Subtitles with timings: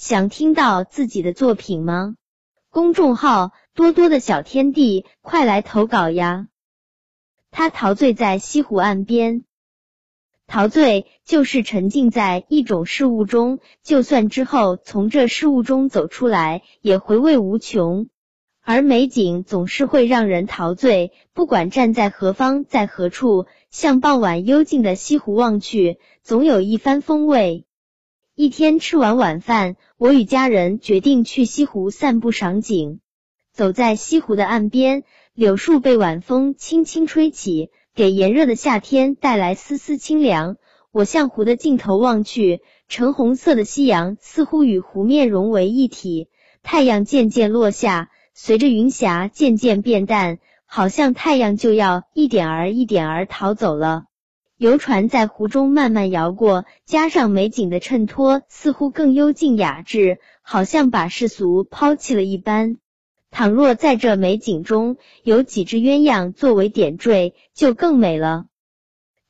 [0.00, 2.14] 想听到自己的作品吗？
[2.70, 6.46] 公众号多多的小天地，快来投稿呀！
[7.50, 9.44] 他陶醉在西湖岸边，
[10.46, 18.08] 陶醉就是沉浸在一种事物中，就算之后从这事物中走出来，也回味无穷。
[18.62, 27.66] 而美景总是会让人陶醉，不管站在何方，在何处，向傍晚幽静的西湖望去，总有一番风味。
[28.40, 33.00] 一天吃完晚饭，我与家人决定去西湖散步赏景。
[33.52, 35.02] 走在西湖的岸边，
[35.34, 40.56] 柳树被晚风轻轻吹起，给炎热的夏天带来丝丝清凉。
[40.90, 46.28] 我向湖的尽头望去，橙红色的夕阳似乎与湖面融为一体，
[46.62, 48.08] 太阳渐渐落下。
[48.32, 54.04] 随着云霞渐渐变淡，好像太阳就要一点儿一点儿逃走了。
[54.60, 62.76] 游船在湖中慢慢摇过，加上美景的衬托，似乎更幽静雅致，好像把世俗抛弃了一般。
[63.30, 68.48] 倘若在这美景中有几只鸳鸯作为点缀，就更美了。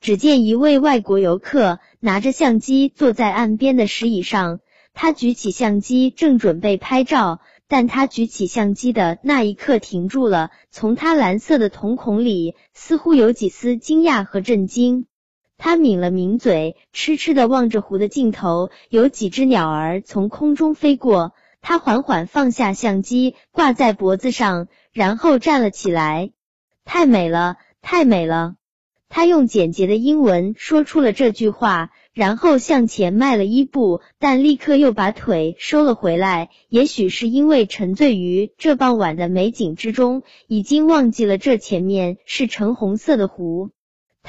[0.00, 4.58] 只见一位外国游客拿着相机坐在岸边的石椅上，
[4.94, 7.38] 他举起相机正准备拍照。
[7.68, 15.06] 但他举起相机的那一刻停住了，从他蓝色的瞳孔里似乎有几丝惊讶和震惊。
[15.62, 21.34] 他抿了抿嘴，痴痴的望着湖的尽头，有几只鸟儿从空中飞过。
[21.60, 26.30] 他缓缓放下相机，挂在脖子上，然后站了起来。
[26.86, 28.54] 太美了，太美了！
[29.10, 31.90] 他用简洁的英文说出了这句话。
[32.12, 36.48] 然后向前迈了一步，但立刻又把腿收了回来。
[36.68, 43.70] 也许是因为沉醉于这傍晚的美景之中，已经忘记了这前面是橙红色的湖。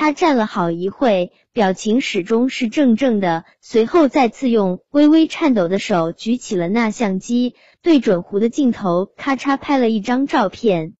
[0.00, 3.44] 他站了好一会，表情始终是怔怔的。
[3.60, 10.94] 随后再次用微微颤抖的手举起了那相机，对准湖的镜头，咔嚓拍了一张照片。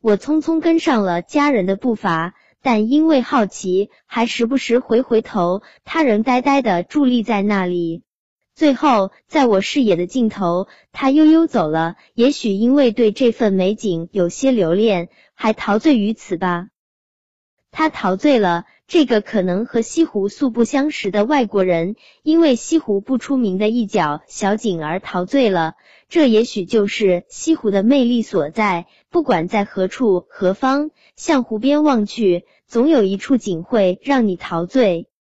[0.00, 2.32] 我匆匆跟上了家人的步伐。
[2.62, 5.60] 但因为好奇，还时不时回回头。
[5.84, 8.04] 他仍呆呆的伫立在那里。
[8.54, 11.96] 最后，在我视野的尽头，他悠悠走了。
[12.14, 16.68] 也许因为对这份美景有些留恋，还陶醉于此吧。
[17.76, 18.64] 他陶醉了。
[18.88, 25.74] 这个可能和西湖素不相识的外国人，因为西湖不出名的一角小景而陶醉了。
[26.08, 28.86] 这也许就是西湖的魅力所在。
[29.10, 32.46] 不管在何处何方，向湖边望去。
[32.66, 35.08] 总有一处景会让你陶醉。